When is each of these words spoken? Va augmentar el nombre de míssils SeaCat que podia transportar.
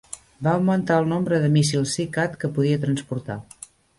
Va 0.45 0.53
augmentar 0.59 0.95
el 1.01 1.09
nombre 1.11 1.39
de 1.43 1.51
míssils 1.57 1.93
SeaCat 1.97 2.39
que 2.45 2.53
podia 2.57 2.83
transportar. 2.87 3.39